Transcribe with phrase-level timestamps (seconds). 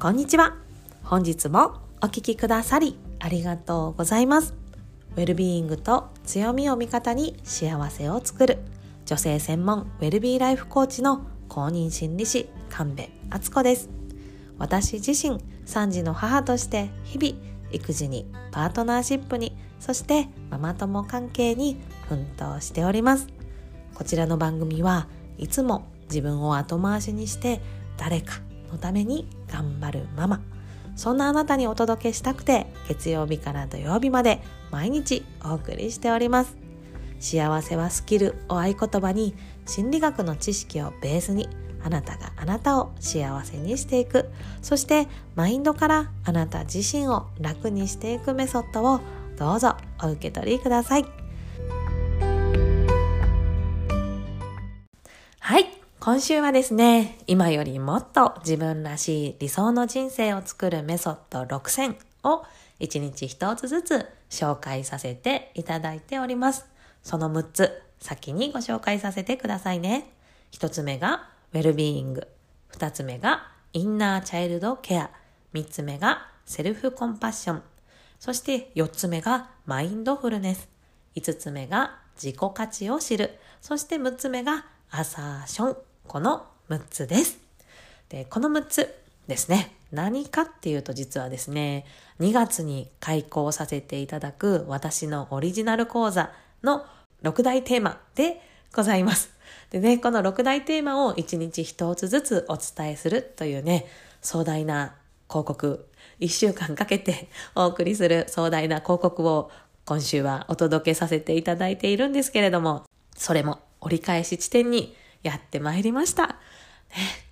[0.00, 0.56] こんにちは。
[1.04, 4.54] 本日もお聴きくださりありがとうございます。
[5.14, 8.60] ウェルビーイングと強みを味方に幸せを作る
[9.04, 13.90] 女性専門ウェルビーライフコーチの公認心理師神戸敦子です。
[14.56, 17.38] 私自身3児の母として日々
[17.70, 21.76] 育児にパートナーシップにそしてママ友関係に
[22.08, 23.26] 奮闘しております。
[23.94, 27.60] こちらの番組はいつも自分を後回しにして
[27.98, 30.40] 誰かのために頑張るママ。
[30.96, 36.56] そんなあなたにお届けしたくて月曜日から土曜日まで毎日お送りしております。
[37.20, 39.34] 幸せはスキルを合言葉に
[39.66, 41.48] 心理学の知識をベースに
[41.82, 44.30] あなたがあなたを幸せにしていく。
[44.62, 49.00] そしてマインドからあなた自身を楽にしていくメソッドを
[49.38, 51.04] どうぞお受け取りください。
[55.38, 55.79] はい。
[56.00, 62.42] 今週はですね、今よりもっと自分らしい理想の人生を作るメソッド6選を
[62.80, 66.64] 1日1つずつ紹介させていただいております。
[67.02, 70.10] その6つ先にご紹介させてくださいね。
[70.52, 72.26] 1つ目がウェルビーイング。
[72.72, 75.10] 2つ目がインナーチャイルドケア。
[75.52, 77.62] 3つ目がセルフコンパッション。
[78.18, 80.66] そして4つ目がマインドフルネス。
[81.16, 83.38] 5つ目が自己価値を知る。
[83.60, 85.89] そして6つ目がアサーション。
[86.10, 87.38] この6つです。
[88.08, 88.96] で、この6つ
[89.28, 89.76] ですね。
[89.92, 91.86] 何かっていうと実はですね、
[92.18, 96.32] 2月に開講させていただく私のオリジナル講座
[96.64, 96.84] の
[97.22, 98.42] 6大テーマで
[98.74, 99.30] ございます。
[99.70, 103.86] でね、この6大テーマを1日1つずつお伝えするというね、
[104.20, 104.96] 壮大な
[105.28, 105.86] 広告、
[106.18, 109.52] 1週間かけてお送りする壮大な広告を
[109.84, 112.82] 今週はお届けさせていただいているんですけれども、
[113.14, 116.26] それも折り返し地点にやってまいりました。
[116.26, 116.36] ね、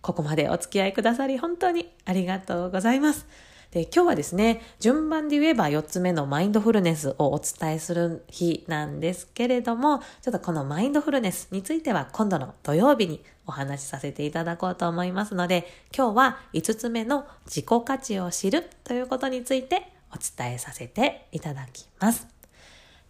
[0.00, 3.26] ここまでお付き合いくださり本当にありがとうございます。
[3.72, 15.66] で、今日はですね、順番で言えば4つ目のマインドフルネスをお伝えする日なんですけれども、ちょっとこのマインドフルネスについては今度の土曜日にお話しさせていただこうと思いますので、
[15.96, 22.28] 今日は5つ目の自己価値を知るということについてお伝えさせていただきます。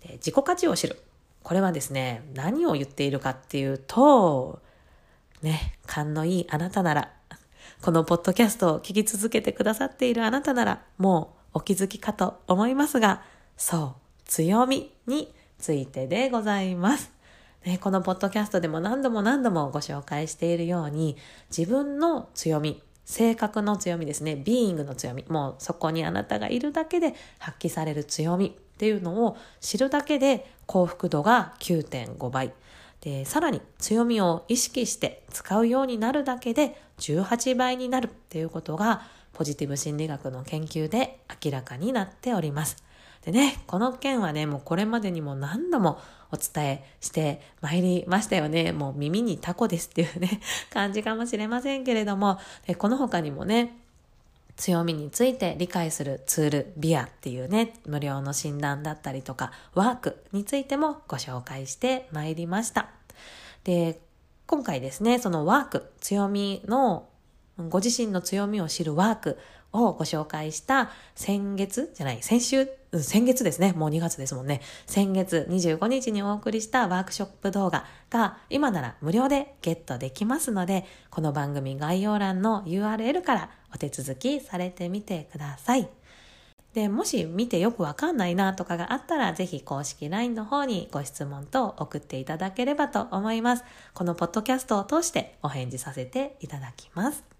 [0.06, 1.02] で自己価値を知る。
[1.42, 4.60] これはですね、何を言っているかっていうと、
[5.42, 7.12] ね、勘のいいあなたなら、
[7.80, 13.22] このポッドキャストを聞き続けてくださっているあなたなら、もうお気づきかと思いますが、
[13.56, 17.10] そう、強みについてでございます。
[17.64, 21.16] ね、このポッドキャストでも何度も何度もご紹介しているように、
[21.56, 32.54] 自分の強み、性格の強みですね、ビーイングの強み、もうそこにあなたがいるだけで発揮される強みっていうのを知るだけで幸福度が9.5倍。
[33.02, 39.02] で、さらに強みを意識して使うようになるだけで18倍になるっていうことが
[39.34, 42.82] ポジティブ心理学の研究で明らかになっております。
[43.22, 46.00] でね、この件はね、もうこれまでにも何度も
[46.30, 48.72] お伝えしてまいりましたよね。
[48.72, 50.40] もう耳にタコですっていうね、
[50.70, 53.76] 感じかもしれませんけれども、でこの他にもね、
[54.56, 62.90] 強みについて理解するツール、ビアっていうね、無料の診断だったりとか、ワークについてもご紹介してまいりました。
[63.64, 64.00] で、
[64.46, 67.08] 今回ですね、そのワーク、強みの、
[67.68, 69.38] ご自身の強みを知るワーク
[69.72, 73.72] をご紹介した先月じゃない、先週、うん、先月ですね。
[73.72, 74.60] もう2月ですもんね。
[74.86, 85.88] 先月25日にお送りしたワークショップ動画が今なら無料でゲットできますので、この番組概要欄の URL からお手続きされてみてください。
[86.74, 93.64] で、もし見てよくわかんないなとかがあったら、ぜひ公式 LINE の方にご質問と送っていただければと思います。
[93.92, 97.31] このポッドキャストを通してお返事させていただきます。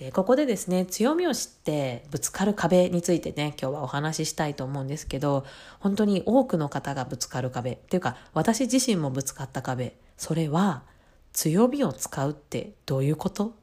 [0.00, 5.44] で、ここでですね、強みを知ってぶつかる壁についてね、今日はお話ししたいと思うんですけど、
[5.78, 10.84] 本当に多くの方がぶつかる壁っていうか、私自身もぶつかった壁、それは
[11.34, 13.54] 強みを使うってどういうこと？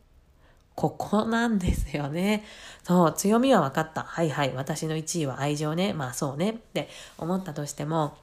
[0.76, 2.46] ここなんですよね。
[2.84, 4.04] そう、強みは分かった。
[4.04, 5.94] はいはい、私の1位は愛情ね。
[5.94, 6.88] まあそうねって
[7.18, 8.16] 思ったとしても、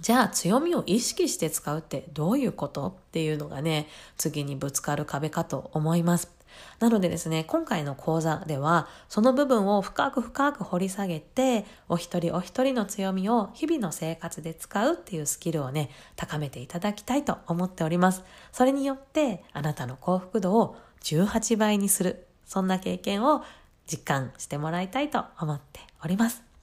[0.00, 2.88] じゃあ強みを意識して使うってどういうこと？
[2.88, 3.86] っていうのがね、
[4.16, 6.33] 次にぶつかる壁かと思います。
[6.78, 18.24] なのでですね、今回の講座では、その部分を深く深く掘り下げて、お一人お一人の強みを日々の生活で使うっていうスキルをね、高めていただきたいと思っております。
[18.52, 23.42] それによって、あなたの幸福度を18倍にする、そんな経験を
[23.86, 26.53] 実感してもらいたいと思っております。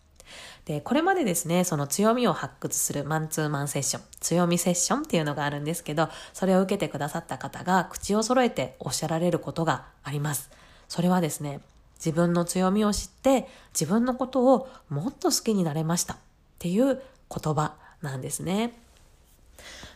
[0.65, 10.51] で、これまでですね、その強みを発掘するマンツーマンセッション、強みセッションっていうのがあるんですけど、それを受けてくださった方が口を揃えておっしゃられることがあります。
[10.87, 11.61] それはですね、
[12.03, 16.17] 自分の強みを知って自分のことをもっと好きになれましたっ
[16.59, 16.85] ていう
[17.29, 18.73] 言葉なんですね。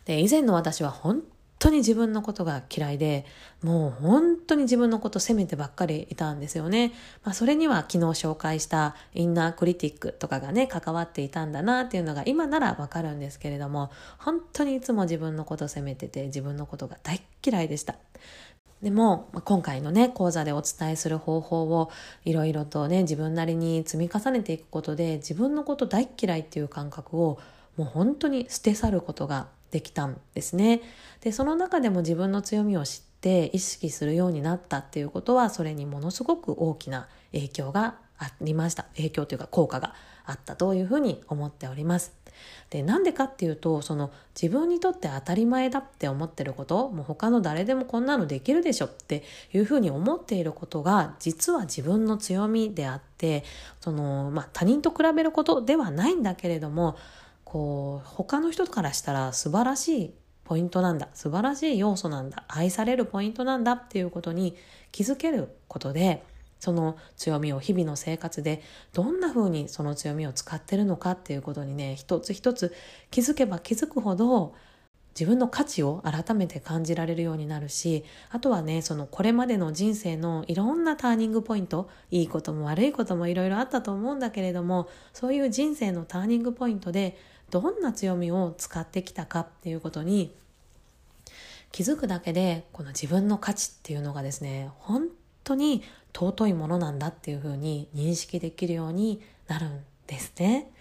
[0.06, 1.23] で、以前の私は本
[1.65, 3.25] 当に自分のことが嫌いで、
[3.63, 6.94] もう本当に自分のこと責めてばっかりいたんですよね。
[7.23, 13.89] まあ、それには昨日紹介したインナークリティックとかがね、関わっていたんだなっていうのが今ならわかるんですけれども、
[14.19, 17.95] 本当にいつも自分のこと責めてて、自分のことが大嫌いでした。
[18.83, 21.89] でも、今回のね、講座でお伝えする方法を
[22.25, 27.39] いろいろとね、自分なりに積み重ねていくことで、自分のこと大嫌いっていう感覚を
[27.75, 30.81] もう本当に捨て去ることができたんですね。
[31.19, 38.83] で、その中でも自分の強みを知って意識するようになったっていうことは、それにものすごく大きな影響がありました。
[38.95, 39.94] 影響というか効果が
[40.25, 42.13] あったというふうに思っております。
[42.69, 49.24] でなんでかっていうとその自分にとって当たり前だって思ってることもう他の誰でもこんなのできるでしょって
[49.54, 53.45] いうふうに思っていることが実は自分の強みであって
[53.80, 56.98] その、まあ、他人と比べることではないんだけれども
[57.56, 60.13] こう他の人からしたら素晴らしい
[60.44, 61.07] ポイントなんだ。
[61.13, 62.44] 素晴らしい要素なんだ。
[62.50, 64.57] 愛されるポイントなんだっていうことに
[64.92, 66.22] 気づけることで
[66.60, 68.62] その強みを日々の生活で
[68.92, 72.75] どんな風にその強みを使ってるのかっていうことにね一つ一つ
[73.10, 74.54] 気づけば気づくほど
[75.18, 87.18] 自分の価値を改めて感じられるようになるしあとはねそのこれまでの人生のいろんなターニングポイントいいことも悪いこともいろいろあったと思うんだけれどもそういう人生のターニングポイントで
[87.50, 90.33] どんな強みを使ってきたかっていうことに
[91.71, 95.07] 気づくだけでこの自分の価値っていうのがですね本
[95.44, 95.83] 当に
[96.13, 100.71] 尊いものなんだっていうふうに認識できるようになるんですね。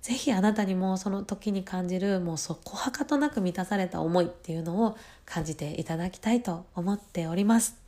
[0.00, 7.87] ぜひあなたにもその時に感じるもうそこはかとなく満たされた思いっていうのを感じていただきたいと思っております。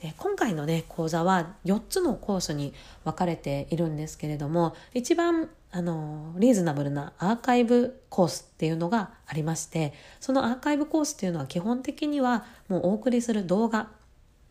[0.00, 2.72] で今回のね講座は4つのコースに
[3.04, 13.88] 分かれているんですけれども一番あのリーズナブルなアーカイブコースっていうのがありましてそのアーカイブコースっていうのは基本的にはもうお送りする動画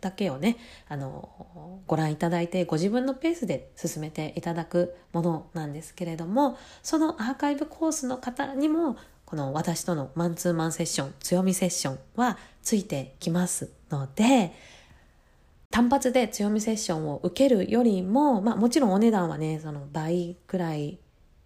[0.02, 0.58] だけをね
[0.90, 14.54] あのご覧いただいてご自分のペースで進めていただくものなんですけれどもそのアーカイブコースの方にもこの私とのマンツーマンセッション強みセッションはついてきますので
[15.72, 21.00] 単発で強みセッションを受けるよりも、まあもちろんお値段はね、その倍くらい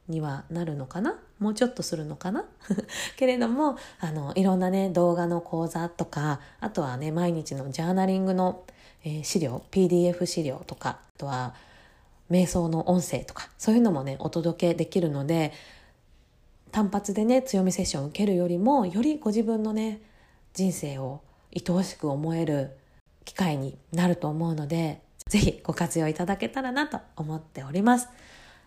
[0.07, 1.19] にはなるのかな？
[1.39, 2.45] もうちょっとするのかな？
[3.17, 8.63] けれども、あの、いろんなね、動画の講座とか、あとはね、毎日のジャーナリングの、
[9.03, 11.55] えー、資料、PDF 資料とか、あとは、
[12.29, 15.51] 瞑想の音声とか、そういうのもね、お届けできるので、
[16.71, 20.01] 単発でね、強みセッションを受けるよりも、よりご自分のね、
[20.53, 21.21] 人生を
[21.53, 22.77] 愛おしく思える
[23.25, 28.09] 機会になると思うので、ぜひご活用いただけたらなと思っております。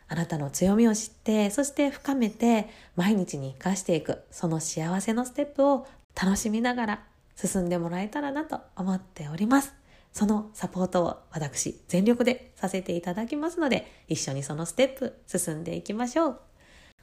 [0.08, 7.02] あなたの強みを知って、そして深めて毎日に活かしていく、その幸せのステップを楽しみながら
[7.36, 9.74] 進んでもらえたらなと思っております。
[10.12, 16.40] そのサポートを私全力でさせていただきますので、一緒にそのステップ進んでいきましょう。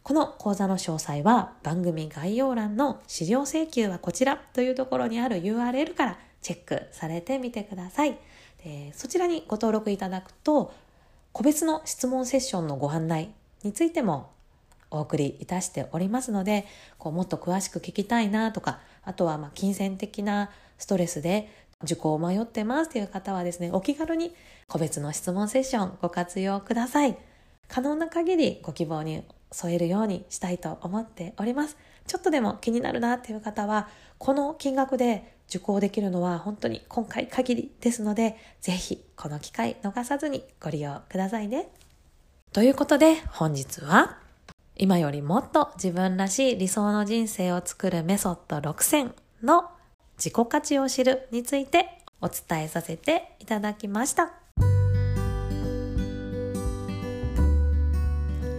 [0.03, 8.17] この講座の詳細は番組概要欄の資料請求はこちらというところにある URL からチェックされてみてください。
[8.63, 10.73] でそちらにご登録いただくと、
[11.31, 13.31] 個別の質問セッションのご案内
[13.63, 14.31] についても
[14.89, 16.65] お送りいたしておりますので、
[16.97, 21.49] こうもっと詳しく聞きたいなとか、あとはま金銭的なストレスで
[21.83, 24.35] 受講を迷ってますという方はですね、お気軽に
[24.67, 27.17] 個別の質問セッションご活用ください。
[27.67, 31.77] 可能な限りご希望に添えるようにしたいと思っております。
[32.05, 41.67] ちょっとでも気になるなっていう方は、この金額で受講できるのは本当に今回限りですので、ぜひこの機会逃さずにご利用くださいね。
[42.53, 44.17] ということで本日は、
[44.77, 49.69] 今よりもっと自分らしい理想の人生を作るメソッド6選の
[50.17, 54.33] 自己価値を知るについてお伝えさせていただきました。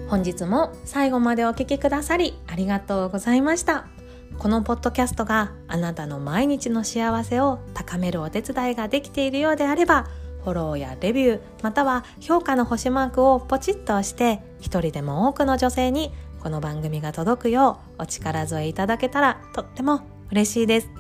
[0.09, 4.02] 本日も最後までお聴きくださりありがとうございました。
[4.43, 10.09] このポッドキャストがあなたの毎日の幸せを高めるお手伝いができているようであれば、
[10.43, 20.01] フォローやレビュー、または評価の星マークをポチッと押して、一人でも多くの女性にこの番組が届くようお力添えいただけたらとっても
[20.33, 20.91] 嬉しいです。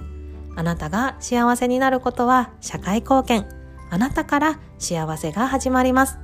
[0.54, 3.48] あなたが幸せになることは社会貢献。
[3.90, 6.16] あなたから幸せが始まります。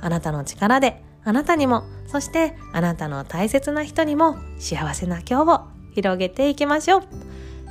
[0.00, 7.02] あなたの力であなたにもそしてあなたの大切な人にも幸せな今日を広げていきましょう。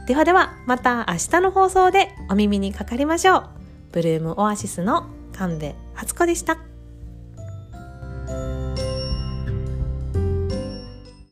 [0.07, 3.49] ではではまた明日の放送でお耳にかかりましょう。
[3.91, 6.68] ブルームオアシスの神戸初子でした。